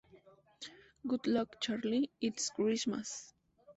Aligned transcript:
Good 1.07 1.27
Luck 1.27 1.61
Charlie, 1.61 2.09
It's 2.21 2.49
Christmas! 2.49 3.35